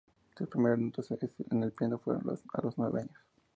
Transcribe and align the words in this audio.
Sus 0.35 0.47
primeras 0.49 0.79
notas 0.79 1.07
en 1.51 1.61
el 1.61 1.71
piano 1.73 1.99
fueron 1.99 2.23
a 2.53 2.61
los 2.63 2.75
nueve 2.75 3.01
años. 3.01 3.19